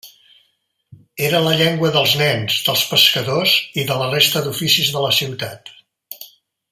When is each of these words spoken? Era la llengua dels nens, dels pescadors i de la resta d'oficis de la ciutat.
Era 1.27 1.41
la 1.47 1.51
llengua 1.59 1.91
dels 1.97 2.15
nens, 2.21 2.55
dels 2.69 2.85
pescadors 2.93 3.53
i 3.83 3.85
de 3.93 3.99
la 4.01 4.09
resta 4.15 4.43
d'oficis 4.47 4.91
de 4.97 5.05
la 5.05 5.13
ciutat. 5.21 5.71